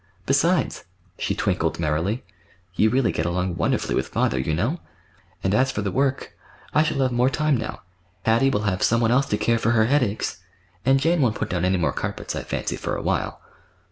Besides,"—she 0.25 1.35
twinkled 1.35 1.79
merrily—"you 1.79 2.89
really 2.89 3.11
get 3.11 3.27
along 3.27 3.55
wonderfully 3.55 3.93
with 3.93 4.07
father, 4.07 4.39
you 4.39 4.51
know. 4.55 4.79
And, 5.43 5.53
as 5.53 5.71
for 5.71 5.83
the 5.83 5.91
work—I 5.91 6.81
shall 6.81 7.01
have 7.01 7.11
more 7.11 7.29
time 7.29 7.55
now: 7.55 7.83
Hattie 8.25 8.49
will 8.49 8.61
have 8.63 8.81
some 8.81 8.99
one 8.99 9.11
else 9.11 9.27
to 9.27 9.37
care 9.37 9.59
for 9.59 9.73
her 9.73 9.85
headaches, 9.85 10.37
and 10.83 10.99
Jane 10.99 11.21
won't 11.21 11.35
put 11.35 11.51
down 11.51 11.65
any 11.65 11.77
more 11.77 11.93
carpets, 11.93 12.35
I 12.35 12.41
fancy, 12.41 12.77
for 12.77 12.95
a 12.95 13.01
while." 13.03 13.41